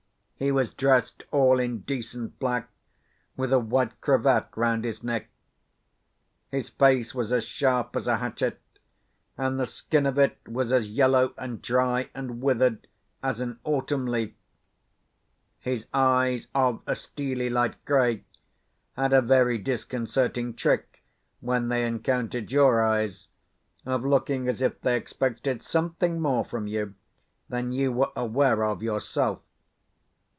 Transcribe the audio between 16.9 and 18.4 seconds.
steely light grey,